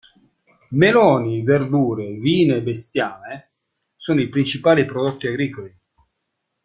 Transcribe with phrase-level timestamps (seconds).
[0.71, 3.51] Meloni, verdure, vino e bestiame
[3.95, 5.77] sono i principali prodotti agricoli.